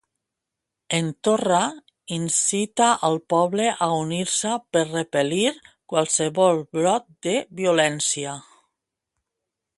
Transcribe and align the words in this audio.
En 0.99 1.09
Torra 1.27 1.59
incita 2.15 2.87
al 3.09 3.19
poble 3.33 3.67
a 3.87 3.89
unir-se 3.97 4.55
per 4.77 4.83
repel·lir 4.89 5.53
"qualsevol 5.93 6.65
brot 6.79 7.07
de 7.29 7.37
violència". 7.61 8.35